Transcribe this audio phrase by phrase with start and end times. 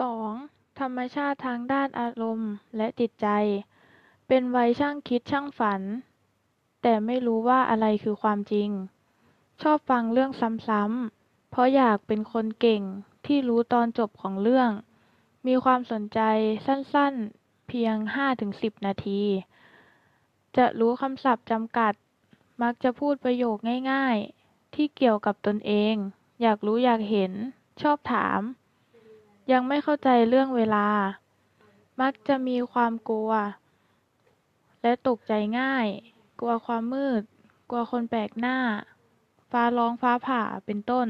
[0.00, 0.32] สอง
[0.80, 3.28] ธรรมชาติทางด้านอารมณ์และจิตใจ
[4.28, 5.82] เป็นวัยช่างคิดช่างฝัน
[6.82, 8.70] แต่ไม่รู้ว่าอะไรคือความจริง
[9.62, 10.30] ชอบฟังเรื่อง
[10.68, 12.82] ซ้ำๆ เพราะอยากเป็นคนเก่ง
[13.26, 14.70] ที่รู้ตอนจบของเรื่อง
[15.46, 16.20] มีความสนใจ
[16.66, 19.22] สั้นๆ เพียงห้าถึงสิบนาที
[20.56, 21.94] จะรู้คำศัพท์จำกัด
[22.62, 23.56] มักจะพูดประโยค
[23.92, 25.94] ง่ายๆ ที่เกี่ยวกับตนเอง
[26.42, 27.32] อยากรู้อยากเห็น
[27.82, 28.40] ชอบถาม
[29.50, 30.86] ยังไม่เข้าใจเรื่องเวลา
[32.00, 33.30] มักจะมีความกลัว
[34.82, 35.86] และตกใจง่าย
[36.40, 37.22] กลัวความมืด
[37.70, 38.58] กลัวคนแปลกหน้า
[39.50, 41.08] ฟ้าร้องฟ้าผ่า เป็นต้น